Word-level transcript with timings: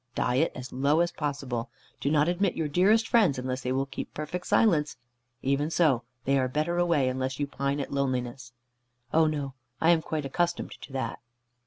Diet 0.15 0.51
as 0.55 0.73
low 0.73 1.01
as 1.01 1.11
possible. 1.11 1.69
Do 1.99 2.09
not 2.09 2.27
admit 2.27 2.55
your 2.55 2.67
dearest 2.67 3.07
friends, 3.07 3.37
unless 3.37 3.61
they 3.61 3.71
will 3.71 3.85
keep 3.85 4.11
perfect 4.15 4.47
silence. 4.47 4.97
Even 5.43 5.69
so, 5.69 6.01
they 6.25 6.39
are 6.39 6.47
better 6.47 6.79
away, 6.79 7.07
unless 7.07 7.39
you 7.39 7.45
pine 7.45 7.79
at 7.79 7.93
loneliness." 7.93 8.51
"Oh 9.13 9.27
no. 9.27 9.53
I 9.79 9.91
am 9.91 10.01
quite 10.01 10.25
accustomed 10.25 10.71
to 10.71 10.93
that." 10.93 11.19